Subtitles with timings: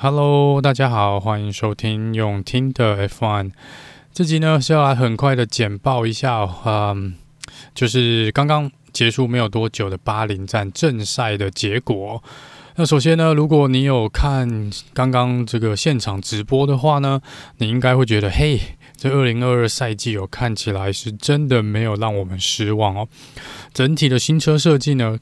[0.00, 3.50] Hello，大家好，欢迎收听用听的 F1。
[4.12, 7.16] 这集呢是要来很快的简报一下，嗯，
[7.74, 12.22] 就是刚刚结束没有多久的巴林站正赛的结果。
[12.76, 17.20] 那首先呢，如果你有看刚刚这个现场直播的话呢，
[17.56, 18.60] 你应该会觉得，嘿，
[18.96, 23.08] 这二零二二赛季哦，看起来是真的没有让我们失望哦。
[23.74, 25.18] 整体的新车设计呢，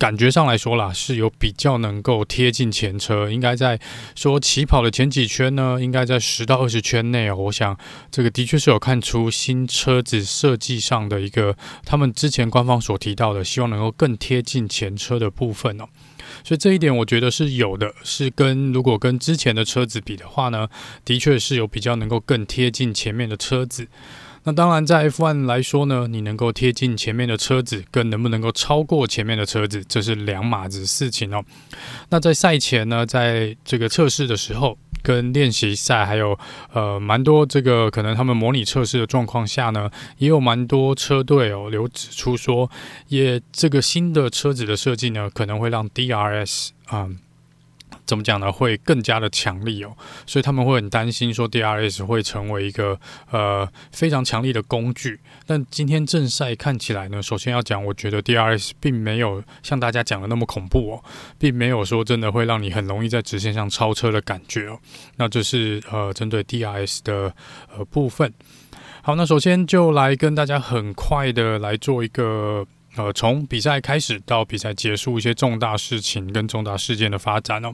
[0.00, 3.78] 感觉上来说啦，是有比较能够贴近前车，应该在
[4.16, 7.36] 说起跑的前几圈呢，应该在十到二十圈内哦。
[7.36, 7.78] 我想
[8.10, 15.84] 这个的确是有看出新车子设计上的一个，他们之前官方所提到的，希望能够更贴近前车的部分哦。
[16.42, 20.66] 所以这一点我觉得是有的，是跟如果跟之前的车子比的话呢，
[21.04, 23.86] 的确是有比较能够更贴近前面的车子。
[24.44, 31.44] 那当然，在 F1 来说呢，你能够贴近前面的车子，跟能不能够超过前面的车子，这是两码子事情哦。
[32.08, 34.78] 那在赛前呢，在这个测试的时候。
[35.02, 36.38] 跟练习赛还有
[36.74, 42.70] 呃蛮多这个可能他们模拟测试的状况下呢，也有蛮多车队哦有指出说，
[43.08, 47.04] 也这个新的车子的设计呢，可能会让 DRS 啊。
[47.04, 47.18] 嗯
[48.10, 48.50] 怎么讲呢？
[48.50, 52.98] 会更加的强力哦，所以他们会很担心说 DRS 会成为一个
[53.30, 55.20] 呃非常强力的工具。
[55.46, 61.04] 但今天正赛看起来呢，首先要讲，我觉得 DRS 并没有像大家讲的那么恐怖哦，
[61.38, 64.76] 并没有说真的会让你很容易在直线上超车的感觉哦。
[65.16, 67.32] 那这是呃针对 DRS 的
[67.72, 68.34] 呃部分。
[69.02, 72.66] 好，那首先就来跟大家很快的来做一个。
[72.96, 77.72] 呃，从比赛开始到比赛结束，一些重大事情跟重大事件的发展哦。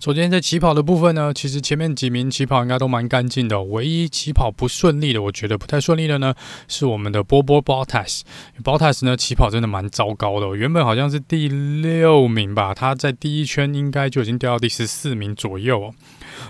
[0.00, 3.62] 首先在起跑的部分呢，其实前面几名起跑应该都蛮干净的。
[3.62, 6.34] 唯一起跑不顺利的，我觉得不太顺利的呢，
[6.68, 8.22] 是我们的波波 Bottas。
[8.64, 15.94] Bottas 呢起跑真的蛮糟糕的，原本好像是第六名吧，他在第一圈应该就已经掉到第十四名左右哦。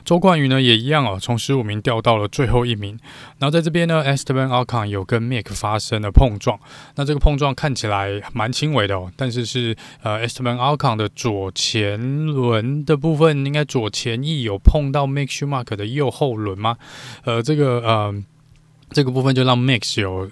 [0.07, 2.97] 周冠宇呢也一样哦，从十五名掉到了最后一名。
[3.39, 6.57] 然后在这边呢，Esteban Ocon 有跟 Mick 发生了碰撞。
[6.95, 16.77] 那这个碰撞看起来蛮轻微的哦，但是是呃 Esteban Ocon 的左前轮的部分，应该左前翼有碰到 Mick Schumacher 的右后轮吗？
[17.25, 18.15] 呃，这个呃
[18.91, 20.31] 这个部分就让 Mick 有。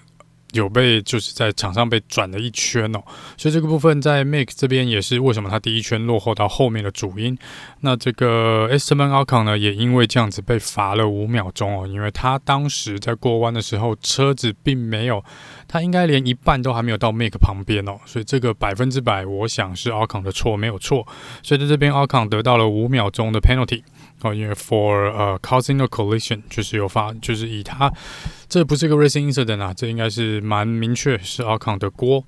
[0.52, 3.02] 有被就是在场上被转了一圈哦，
[3.36, 7.36] 所以这个部分在 Mick 这边也是为什么他第一圈落后到后面的主因。
[7.84, 15.22] 那这个 Esteban Ocon 呢，也因为这样子被罚了五秒钟哦，因为他当时在过弯的时候车子并没有，
[15.68, 21.06] 他应该连一半都还没有到 Mick 旁边哦，所以这个百分之百我想是 Ocon 的错没有错，
[21.42, 23.82] 所以在这边 Ocon 得到了五秒钟的 penalty。
[24.22, 27.92] 哦，因为 for、uh, causing a collision 就是有发，就是以他
[28.48, 32.24] 这不是一个 racing incident 啊，这应该是蛮明确是 Ocon 的锅。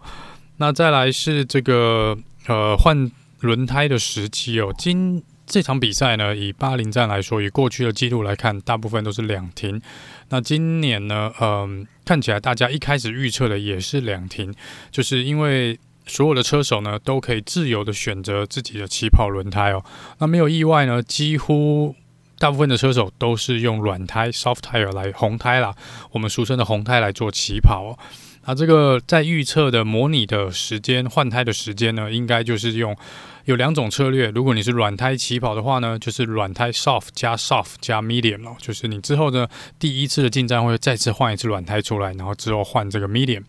[0.58, 2.14] 那再来是这个
[2.48, 9.80] 呃换轮胎的时机哦，今这场比赛呢，以巴林站来说，以过去的记录来看，大部分都是两停。
[10.28, 14.54] 那今年呢，嗯、看起来大家一开始预测的也是两停，
[14.90, 15.78] 就是因为。
[16.08, 19.84] 所有的车手呢，都可以自由的选择自己的起跑轮胎哦。
[20.18, 21.96] 那没有意外呢，几乎
[22.38, 25.74] 大部分的车手都是用软胎 （soft tire） 来红胎啦，
[26.12, 27.98] 我们俗称的红胎来做起跑哦。
[28.46, 32.96] 那这个在预测的模拟的时间换胎的时间呢，应该就是用
[33.44, 34.28] 有两种策略。
[34.30, 39.48] 如果你是软胎起跑的话呢，就是软胎 soft 加 soft 加 medium 哦，就是你之后呢
[39.78, 43.42] 第一次的进站会再次换一次软胎出来，然后之后换这个 medium。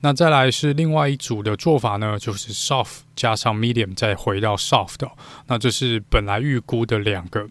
[0.00, 5.08] 那再来是另外一组的做法呢，就是 soft 加上 medium 再回到 soft，
[5.46, 7.48] 那这是本来预估的两个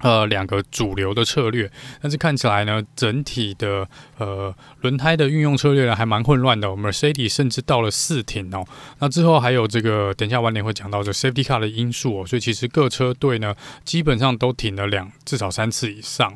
[0.00, 1.70] 呃两个主流的策略，
[2.02, 3.88] 但是看起来呢，整体的
[4.18, 6.68] 呃轮胎的运用策略呢还蛮混乱的。
[6.68, 8.66] Mercedes 甚至到了四停哦，
[8.98, 16.32] 那之后还有这个等一下晚点会讲到这 safety car 的因素哦，所以其实各车队呢基本上都停了两至少三次以上。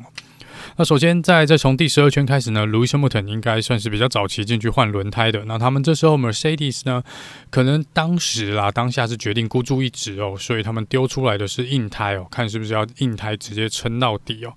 [0.77, 5.45] 那首先在在从第十二圈开始呢，Lewis Hamilton 应该算是比较早期进去换轮胎的。
[5.45, 7.01] 那他们这时候 Mercedes 呢，
[7.49, 14.51] 可能当时啦，当下是决定孤注一掷哦，所以他们丢出来的是硬胎哦，看是不是要硬胎直接撑到底哦。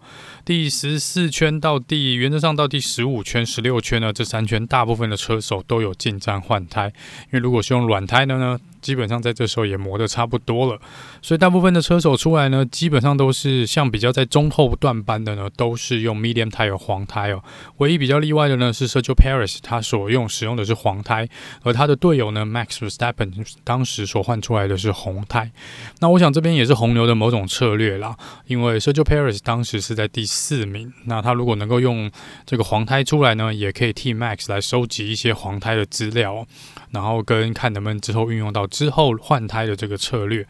[0.44, 6.93] 第十四圈到第原则上到第十五圈、十六圈呢，这三圈大部分的车手都有进站换胎，
[7.26, 10.80] 因为如果是用软胎的呢，基本上在这时候也磨得差不多了，
[11.22, 17.42] 所以大部分的车手出来呢，基本上都是像比较在中后段班的呢，都是用 medium tire 黄胎哦。
[17.78, 21.28] 唯一比较例外的呢是 Sergio p a r i s 他所用使用的是黄胎，
[21.64, 23.32] 而他的队友呢 Max Verstappen
[23.64, 25.50] 当时所换出来的是红胎。
[25.98, 28.16] 那我想这边也是红牛的某种策略啦，
[28.46, 32.08] 因为 Sergio p a r i s 当时是在第四名，那他如果能够用
[32.46, 36.46] 这个黄胎出来呢，也可以替 Max 来收集一些黄胎的资料，
[36.92, 38.68] 然后跟看能不能之后运用到。
[38.69, 40.47] 之后换胎的这个策略，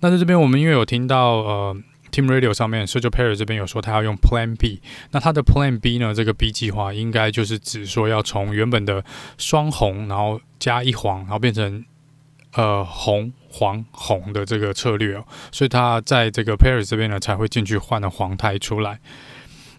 [0.00, 1.76] 那在这边我们因为有听到呃
[2.12, 4.80] Team Radio 上面 s e r g i Perry 这边有说他要用 Plan B。
[5.10, 6.14] 那他的 Plan B 呢？
[6.14, 9.04] 这个 B 计划应该就是指说要从原本的
[9.36, 11.84] 双红，然后加一黄，然后变成
[12.52, 15.24] 呃红黄红的这个策略哦。
[15.50, 19.00] 所以他在这个 Perry 这边呢才会进去换了黄胎出来。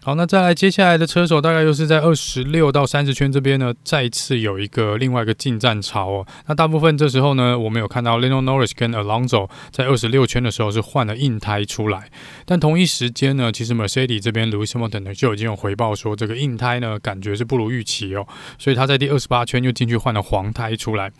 [0.06, 6.26] 好，那再来接下来的车手，大概又是在二十六到三十圈这边呢，再次有一个另外一个进站潮哦。
[6.46, 12.08] 那大部分这时候呢，我们有看到 Lando Norris 跟 Alonso 在二十六圈的时候是换了硬胎出来，
[12.44, 18.24] 但同一时间呢，其实 Mercedes 这边 Lewis Hamilton 呢就已经有回报说，这个硬胎呢感觉是不如预期哦，
[18.60, 21.10] 所以他在第二十八圈又进去换了黄胎出来，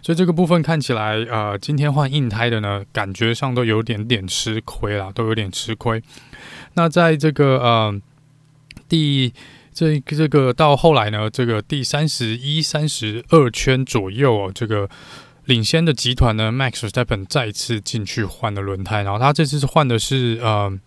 [0.00, 6.00] 所以这个部分看起来，呃，今天换硬胎的呢，感觉上都有点点吃亏啦，都有点吃亏。
[6.74, 8.00] 那在这个呃。
[8.88, 9.32] 第
[9.72, 14.88] 这这个到后来呢，这个第三十一、三十二圈左右哦，这个
[15.44, 20.78] 领先的集团呢，Max Verstappen 再次进去换了轮胎，然后他这次是换的是呃，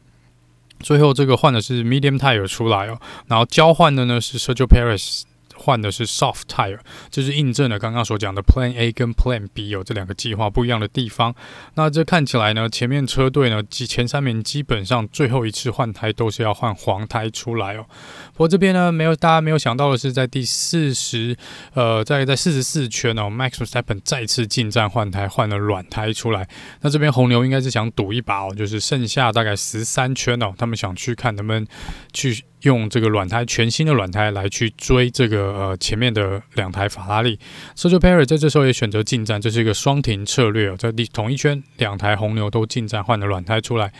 [0.80, 5.24] 最后这个换的是 Medium Tire 出来哦，然后交换的呢是 Sergio Perez。
[5.62, 6.80] 换的是 soft tire，
[7.10, 11.34] 这是印证了刚刚所讲的 Plan A 跟 Plan B 有这两个计划不一样的地方。
[11.76, 17.86] 那这看起来呢，前面车队呢，前三名基本上最后一次换胎都是要换黄胎出来哦。
[18.34, 21.38] 不过这边呢，没有大家没有想到的是，在第四十，
[21.76, 26.50] 呃，在在四十四圈哦，Max Verstappen 再次进站换胎，换了软胎出来。
[26.82, 31.66] 那这边红牛应该是想赌一把哦，就是剩下大概十三圈哦，他们想去看能不能
[32.14, 32.44] 去。
[32.64, 37.40] 用这个软胎，全新的软胎来去追这个呃前面的两台法拉利。
[37.76, 43.92] Sergio Perry 在这时候也选择进站，这是一个双停策略哦，在第同一圈两台红牛都进站换了软胎出来。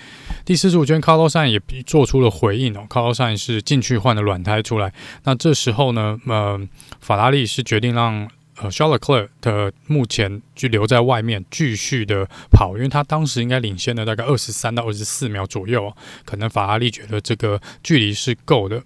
[0.46, 4.94] 第四十五圈，Carlos Sain 也做出了回应哦，Carlos Sain 是进去换了软胎出来。
[5.24, 6.60] 那这时候呢，呃，
[7.00, 8.30] 法拉利是决定让。
[8.62, 15.92] 呃，Charles Leclerc 的目前就留在外面继续的跑，因为他当时应该领先了大概二十三到二十四秒左右，
[16.26, 18.82] 可能法拉利觉得这个距离是够的。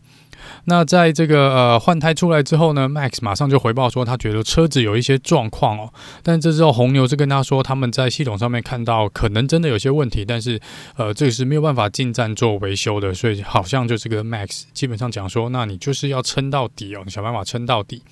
[0.66, 5.92] 那在这个呃换胎出来之后呢，Max 马上就回报说他觉得车子有一些状况哦，
[6.22, 10.60] 但这时候红牛是跟他说他们在系统上面看到可能真的有些问题，但是
[10.98, 18.04] 呃这个是没有办法进站做维修的，所以好像就是个 Max 基本上讲说，那你就是要撑到底哦，你想办法撑到底。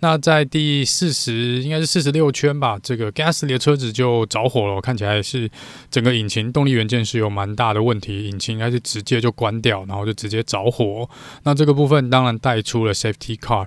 [0.00, 5.50] 那在第四十，应该是四十六圈吧，这个 Gasly 的车子就着火了，看起来是
[5.90, 11.08] 整个引擎动力元件是有蛮大的问题，引擎应该是直接就关掉，然后就直接着火。
[11.44, 13.66] 那这个部分当然带出了 Safety Car。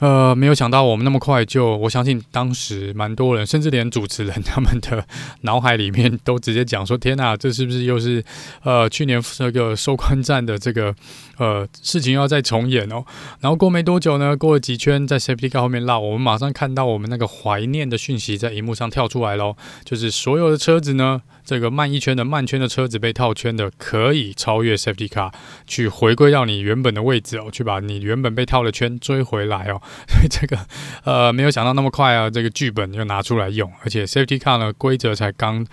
[0.00, 5.06] 呃，没有想到我们那么快就，我相信当时蛮多人，甚至连主持人他们的
[5.42, 8.22] 脑海里面都直接讲说：“天哪，这是不是又是
[8.62, 10.94] 呃去年那个收官战的这个
[11.38, 13.04] 呃事情要再重演哦？”
[13.40, 21.22] 然后过没多久呢，过了几圈，在 Safety Car 后面绕，我们马上看到我们那个怀念的讯息在荧幕上跳出来喽，就是所有的车子呢。
[21.46, 25.32] 这个慢一圈的慢圈的车子被套圈的，可以超越 Safety Car
[25.64, 29.80] 去回归到你原本的位置哦，去把你原本被套的圈追回来哦。
[30.06, 30.58] 所以这个
[31.04, 35.66] 呃没有想到那么快啊，这个剧本就拿出来用，而且 Safety Car 呢规则才刚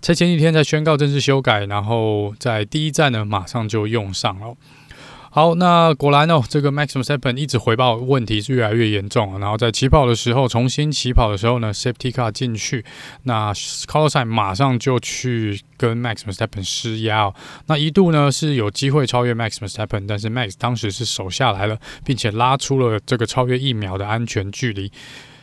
[0.00, 4.54] 才前几天才宣告正式修改，然后在第一站呢马上就用上了。
[5.34, 12.84] 好，那果然哦，这个 Max Verstappen 一直回报问题是越来越严重，然后在起跑的时候，重新起跑的时候呢，Safety Car 进去，
[13.22, 17.34] 那 Carlos Sainz 马上就去跟 Max Verstappen 施压哦，
[17.68, 24.92] 那一度呢是有机会超越 Max Verstappen，但是 Max 当时是守下来了，并且拉出了这个超越一秒的安全距离。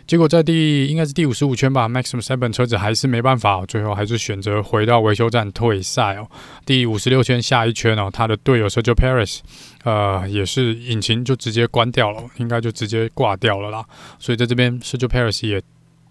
[0.10, 6.28] 结果在第应该是第五十五圈吧，Max Verstappen 车子还是没办法，最后还是选择回到维修站退赛哦。
[6.66, 9.42] 第五十六圈下一圈哦，他的队友 Sergio Paris，
[9.84, 13.86] 呃，也是引擎就直接关掉了，应该就直接挂掉了啦。
[14.18, 15.62] 所以在这边 Sergio Paris 也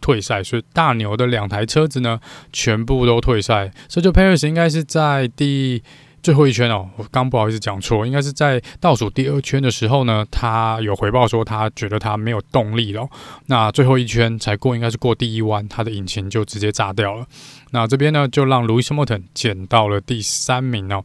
[0.01, 2.21] 退赛，所以大牛的两台车子呢
[2.53, 3.73] 全部都退赛。
[3.91, 5.83] Sergio Paris 应该是在第。
[6.29, 13.09] 最后一圈哦，我刚不好意思讲错，应该是在倒数第二圈的时候呢，他有回报说他觉得他没有动力了。
[13.47, 17.25] 那最后一圈才过，应该是过第一弯，他的引擎就直接炸掉了。
[17.71, 21.03] 那这边呢，就让 Lewis Hamilton 捡到了第三名哦。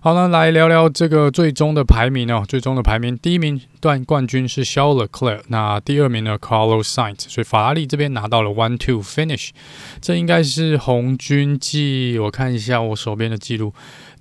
[0.00, 2.44] 好了，来聊聊这个最终的排名哦。
[2.48, 7.28] 最终的排名，第一名段冠军是 Charles Leclerc，那第二名呢，Carlos Sainz。
[7.28, 9.50] 所以法拉利这边拿到了 One Two Finish，
[10.00, 12.18] 这应该是红军记。
[12.18, 13.72] 我看一下我手边的记录。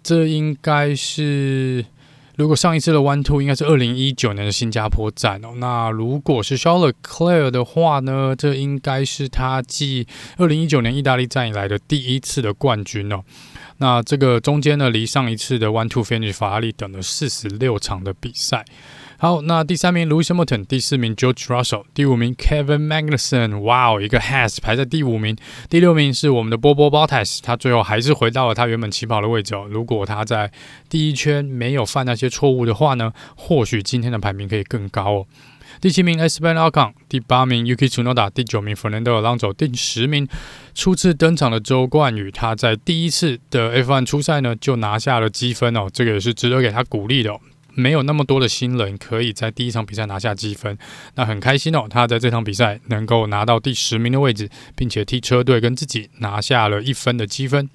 [0.06, 1.84] 这应该是，
[2.36, 5.56] 如果上一次的 One Two 应该是二零一九年的新加坡站哦。
[5.56, 10.06] 那如果是 Charles Clare 的话呢，这应该是他继
[10.38, 13.24] 二零一九年意大利站以来的第一次的冠军哦。
[13.78, 18.64] 那这个中间呢，离上一次的 One Two Finish 法拉利等了四十六场的比赛。
[19.26, 25.36] 好，那第三名 Lewis Hamilton，第四名 George Russell，第五名 Kevin Magnussen，哇哦，一个 Has 排在第五名。
[25.68, 29.66] 第六名是我们的波波 Bottas，他最后还是回到了他原本起跑的位置哦。
[29.68, 30.52] 如果他在
[30.88, 35.26] 第一圈没有犯那些错误的话呢，或许今天的排名可以更高哦。
[35.82, 40.28] 第七名 s p e n a l c o n 第八名 Yuki Tsunoda，第九名 Fernando Alonso，第十名
[40.76, 47.36] 初次登场的周冠宇，他在第一次的 F1 初赛呢就拿下了积分哦，这个也是值得给他鼓励的。
[47.76, 50.78] 没有那么多的新人可以在第一场比赛拿下积分，
[51.16, 51.86] 那很开心哦。
[51.90, 57.70] 他在这场比赛能够拿到第十名的位置，并且替车队跟自己拿下了一分的积分。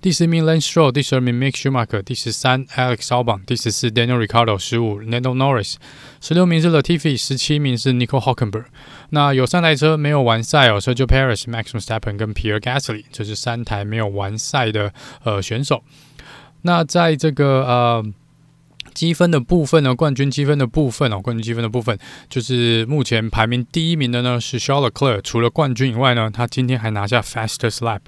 [0.00, 5.74] 第十名 Lance Stroll，第十二名 Mick Schumacher，第十三 Alex Albon，第十四 Daniel Ricciardo，十五 Lando Norris，
[6.20, 8.66] 十六名是 Latifi，十七名是 Nico Hulkenberg。
[9.10, 14.92] 那有三台车没有完赛哦，Sergio Perez、Max Verstappen 跟 Pierre Gasly，这是三台没有完赛的
[15.24, 15.82] 呃选手。
[16.62, 18.04] 那在这个呃。
[18.98, 21.96] 积分的部分呢，冠军积分的部分哦，冠军积分的部分
[22.28, 28.00] 就是目前排名第一名的呢是 Charles c l e r 除了冠军以外呢，他今天还拿下 Fastest Lap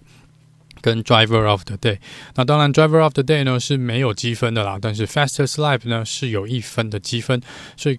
[0.80, 1.98] 跟 Driver of the Day。
[2.34, 7.40] 那当然 Driver of the Day 呢是没有积分的啦，但是 Fastest Lap 呢是有一分的积分，
[7.76, 7.96] 所以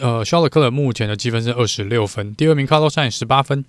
[0.00, 3.64] 呃，Charles Leclerc 目前的积分是二十六分，第二名 Carlos Sainz 十八分。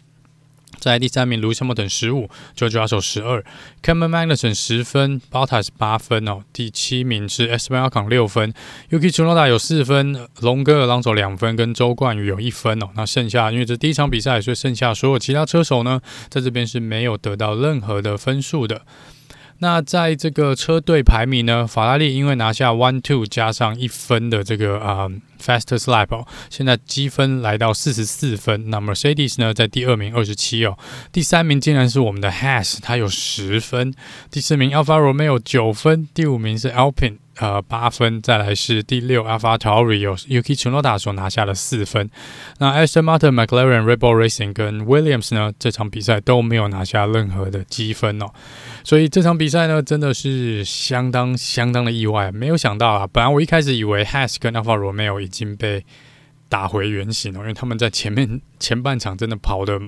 [0.83, 3.41] 在第三名，卢西莫等十五，周俊豪手十二
[3.81, 6.41] c a m e r Magness 十分，Bottas 八分哦。
[6.51, 8.53] 第七名是 Smarcon 六分
[8.91, 12.89] ，Uki Chulada 有四分，龙哥 Lang 两分，跟周冠宇有一分哦。
[12.95, 18.81] 那剩下因为这第一场比赛，所以剩下所有其他车手呢，在这边是没有得到任何的分数的。
[19.63, 25.07] 那在这个车队排名呢，法拉利因为拿下 one two 加上一分的这个啊、
[25.41, 28.69] fastest lap 哦，现在积分来到四十四分。
[28.69, 30.77] 那 Mercedes 呢，在第二名二十七哦，
[31.13, 33.93] 第三名竟然是我们的 Has，他有十分。
[34.29, 37.19] 第四名 Alfa Romeo 九分，第五名是 Alpine。
[37.39, 42.07] 呃，八分，再来是第六，AlphaTauri 有 Yuki Tsunoda 所拿下的四分。
[42.59, 48.27] 那 Aston Martin、McLaren、Red Bull Racing 跟 Williams 呢，这场比赛都没有拿下任何的积分哦。
[48.83, 53.07] 所以这场比赛呢，真的是相当相当的意外，没有想到啊。
[53.07, 55.85] 本来我一开始以为 Has 跟 Alfa Romeo 已经被
[56.49, 59.79] 打回原形了，因为他们在前面前半场真的跑的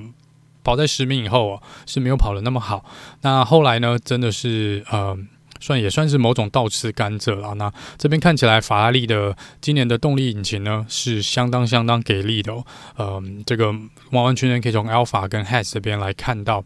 [0.63, 2.85] 跑在十名以后哦，是没有跑的那么好。
[3.21, 5.17] 那后来呢，真的是呃。
[5.61, 7.55] 算也算是某种倒吃甘蔗了。
[7.55, 12.63] 那这边看起来，法拉利的今年的动力引擎呢是相当相当给力的哦。
[12.97, 13.71] 呃，这个
[14.11, 16.63] 完完全全可以从 Alpha 跟 Has 这边来看到，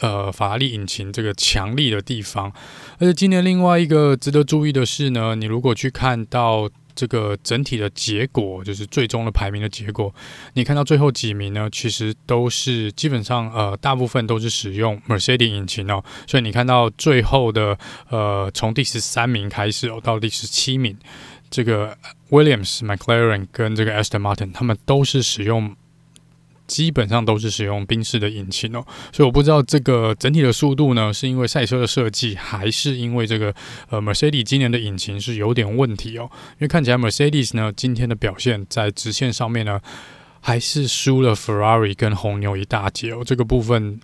[0.00, 2.52] 呃，法拉利引擎这个强力的地方。
[2.98, 6.68] 而且今年另外一个值得注意的是呢，你如果去看到。
[6.92, 10.12] 这个整体的结果就是最终的排名的结果。
[10.52, 16.04] 你看到最后几名呢，其实都是基本上呃，大部分都是使用 Mercedes 引擎哦。
[16.26, 17.78] 所以你看到最后的
[18.10, 20.94] 呃，从第十三名开始哦，到第十七名，
[21.48, 21.96] 这个
[22.28, 25.74] Williams、McLaren 跟这个 Aston Martin，他们都是使用。
[26.70, 33.52] 基本上都是使用宾士的引擎哦，所以我不知道这个整体的速度呢，是因为赛车的设计，还是因为这个
[33.88, 36.30] 呃 Mercedes 今年的引擎是有点问题哦。
[36.52, 39.80] 因为看起来 Mercedes 呢今天的表现在直线上面呢，
[40.40, 43.24] 还是输了 Ferrari 跟红牛一大截哦。
[43.26, 43.98] 这个部分。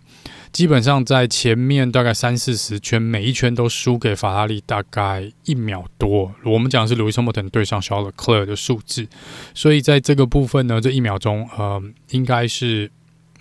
[0.57, 6.35] 基本上在前面大概三四十圈，每一圈都输给法拉利大概一秒多。
[6.47, 9.07] 我们讲的是 Lewis Hamilton 对上 Charles Leclerc 的数字，
[9.53, 12.91] 所以在这个部分呢，这一秒钟，呃，应该是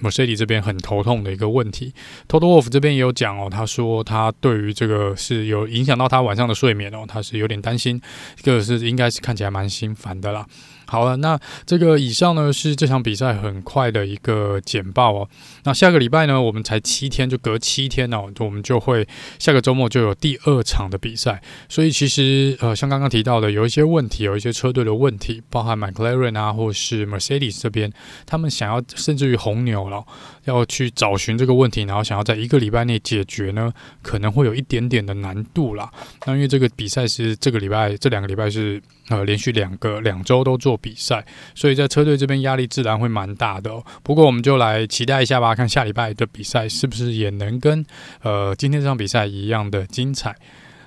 [0.02, 1.94] Mercedes 这边很头痛的一个问题。
[2.28, 8.02] Toto WOLF 这边也有讲哦，他说他对于这个是有影响到他晚上的睡眠哦，他是有点担心，
[8.42, 10.46] 这个是应该是看起来蛮心烦的啦。
[10.88, 15.30] 好了，那这个以上呢是这场比赛很快的一个简报哦。
[15.64, 19.08] 那下个礼拜呢，我们才七天，就隔七天哦，我们就会
[19.40, 21.42] 下个周末就有第二场的比赛。
[21.68, 27.92] 所以其实呃，像刚刚提到的，有一些问题，有一些车队的问题，包含 McLaren 啊，或是 Mercedes 这边，
[28.26, 30.04] 他们想要甚至于红牛了，
[30.46, 33.72] 要去找寻这个问题，然后想要在一个礼拜内解决呢，
[34.02, 35.92] 可能会有一点点的难度啦。
[36.26, 38.82] 那因为这个比赛是这个礼拜，这两个礼拜是。
[39.08, 41.24] 呃，连续两个两周都做比赛，
[41.54, 43.86] 所以在车队这边压力自然会蛮大的哦。
[44.02, 47.86] 不过我们就来期待一下吧，看下礼拜的比赛是不是也能跟
[48.24, 50.36] 呃今天这场比赛一样的精彩。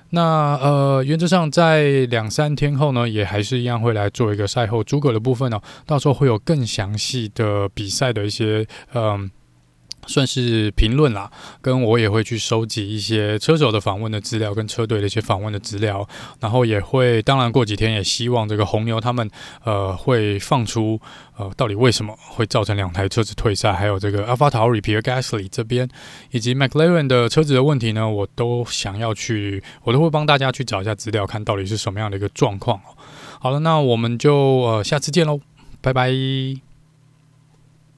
[0.09, 5.61] 那呃，原则上在两三天后呢，也还是一样会来做一个赛后诸葛的部分哦。
[5.85, 9.31] 到时候会有更详细的比赛的一些嗯。
[10.09, 16.05] 算是评论啦，跟我也会去收集一些车手的访问的资料，跟车队的一些访问的资料，
[16.39, 19.29] 然后也会，当然过几天也希望这个红牛他们
[19.63, 20.99] 呃会放出
[21.37, 25.87] 呃到底为什么会造成两台车子退赛，还有这个 AlphaTauri Pierre Gasly 这边
[26.31, 32.81] 以及 McLaren 的车子的问题呢，我都想要去，我都会帮大家去找一下资料，看到底是什么样的一个状况。
[33.39, 35.39] 好了，那我们就呃下次见喽，
[35.81, 36.68] 拜拜。